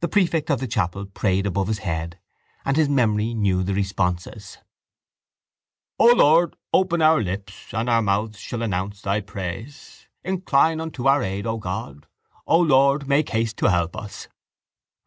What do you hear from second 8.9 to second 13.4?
Thy praise. Incline unto our aid, O God! O Lord, make